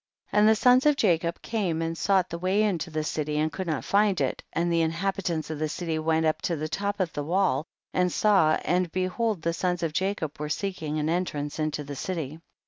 25. 0.31 0.39
And 0.39 0.49
the 0.49 0.55
sons 0.55 0.85
of 0.87 0.95
Jacob 0.95 1.39
came 1.43 1.79
and 1.83 1.95
sought 1.95 2.27
the 2.31 2.39
way 2.39 2.63
into 2.63 2.89
the 2.89 3.03
city, 3.03 3.37
and 3.37 3.51
could 3.51 3.67
not 3.67 3.85
find 3.85 4.19
it, 4.19 4.41
and 4.51 4.73
the 4.73 4.81
inhabitants 4.81 5.51
of 5.51 5.59
the 5.59 5.69
city 5.69 5.99
went 5.99 6.25
up 6.25 6.41
to 6.41 6.55
the 6.55 6.67
top 6.67 6.99
of 6.99 7.13
the 7.13 7.23
wall, 7.23 7.65
and 7.93 8.11
saw, 8.11 8.53
and 8.65 8.91
behold 8.91 9.43
the 9.43 9.53
sons 9.53 9.83
of 9.83 9.93
Jacob 9.93 10.39
were 10.39 10.49
seeking 10.49 10.97
an 10.97 11.07
entrance 11.07 11.59
into 11.59 11.83
the 11.83 11.95
city. 11.95 12.39